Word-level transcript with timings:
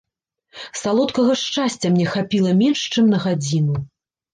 Салодкага 0.83 1.37
шчасця 1.43 1.87
мне 1.95 2.11
хапіла 2.17 2.59
менш 2.67 2.79
чым 2.93 3.05
на 3.17 3.25
гадзіну. 3.31 3.83